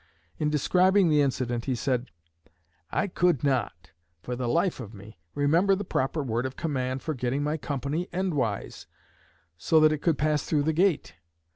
In 0.39 0.49
describing 0.49 1.09
the 1.09 1.21
incident 1.21 1.65
he 1.65 1.75
said: 1.75 2.09
"I 2.89 3.05
could 3.05 3.43
not, 3.43 3.91
for 4.23 4.35
the 4.35 4.47
life 4.49 4.79
of 4.79 4.95
me, 4.95 5.19
remember 5.35 5.75
the 5.75 5.83
proper 5.83 6.23
word 6.23 6.47
of 6.47 6.55
command 6.55 7.03
for 7.03 7.13
getting 7.13 7.43
my 7.43 7.55
company 7.57 8.07
endwise, 8.11 8.87
so 9.59 9.79
that 9.79 9.91
it 9.91 10.01
could 10.01 10.17
pass 10.17 10.41
through 10.43 10.63
the 10.63 10.73
gate. 10.73 11.13